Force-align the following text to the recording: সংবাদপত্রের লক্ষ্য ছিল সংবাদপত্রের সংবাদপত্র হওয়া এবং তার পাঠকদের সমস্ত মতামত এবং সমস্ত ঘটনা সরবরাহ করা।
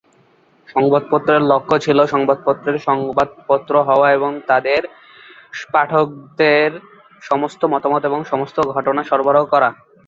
সংবাদপত্রের 0.67 1.41
লক্ষ্য 1.43 1.75
ছিল 1.79 1.99
সংবাদপত্রের 2.05 2.77
সংবাদপত্র 2.87 3.73
হওয়া 3.89 4.07
এবং 4.11 4.31
তার 4.47 4.65
পাঠকদের 5.73 6.69
সমস্ত 7.21 7.61
মতামত 7.73 8.01
এবং 8.05 8.19
সমস্ত 8.23 8.57
ঘটনা 8.73 9.01
সরবরাহ 9.03 9.43
করা। 9.45 9.69